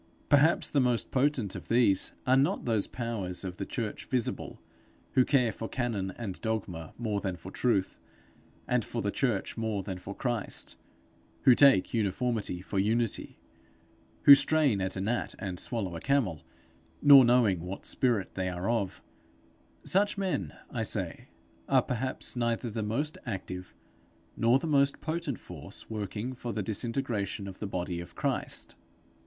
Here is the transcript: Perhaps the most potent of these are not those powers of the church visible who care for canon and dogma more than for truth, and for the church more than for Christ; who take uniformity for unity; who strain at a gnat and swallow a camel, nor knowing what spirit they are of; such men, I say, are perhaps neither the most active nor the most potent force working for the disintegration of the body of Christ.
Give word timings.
Perhaps 0.29 0.71
the 0.71 0.79
most 0.79 1.11
potent 1.11 1.53
of 1.53 1.67
these 1.67 2.13
are 2.25 2.35
not 2.35 2.65
those 2.65 2.87
powers 2.87 3.43
of 3.43 3.57
the 3.57 3.67
church 3.67 4.05
visible 4.05 4.59
who 5.11 5.23
care 5.23 5.51
for 5.51 5.69
canon 5.69 6.09
and 6.17 6.41
dogma 6.41 6.95
more 6.97 7.21
than 7.21 7.35
for 7.35 7.51
truth, 7.51 7.99
and 8.67 8.83
for 8.83 9.03
the 9.03 9.11
church 9.11 9.57
more 9.57 9.83
than 9.83 9.99
for 9.99 10.15
Christ; 10.15 10.75
who 11.43 11.53
take 11.53 11.93
uniformity 11.93 12.63
for 12.63 12.79
unity; 12.79 13.37
who 14.23 14.33
strain 14.33 14.81
at 14.81 14.95
a 14.95 15.01
gnat 15.01 15.35
and 15.37 15.59
swallow 15.59 15.95
a 15.95 15.99
camel, 15.99 16.41
nor 17.03 17.23
knowing 17.23 17.59
what 17.59 17.85
spirit 17.85 18.33
they 18.33 18.49
are 18.49 18.67
of; 18.71 19.03
such 19.83 20.17
men, 20.17 20.51
I 20.71 20.81
say, 20.81 21.27
are 21.69 21.83
perhaps 21.83 22.35
neither 22.35 22.71
the 22.71 22.81
most 22.81 23.19
active 23.27 23.75
nor 24.35 24.57
the 24.57 24.65
most 24.65 24.99
potent 24.99 25.37
force 25.37 25.91
working 25.91 26.33
for 26.33 26.53
the 26.53 26.63
disintegration 26.63 27.47
of 27.47 27.59
the 27.59 27.67
body 27.67 27.99
of 28.01 28.15
Christ. 28.15 28.75